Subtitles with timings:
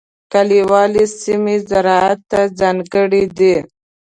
[0.33, 3.55] کلیوالي سیمې زراعت ته ځانګړې دي.